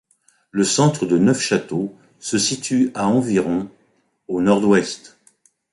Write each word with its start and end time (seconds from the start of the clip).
Le 0.49 0.63
centre 0.63 1.05
de 1.05 1.19
Neufchâteau 1.19 1.93
se 2.19 2.39
situe 2.39 2.89
à 2.95 3.07
environ 3.07 3.69
au 4.27 4.41
nord-ouest. 4.41 5.15